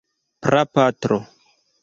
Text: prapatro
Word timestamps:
prapatro 0.43 1.21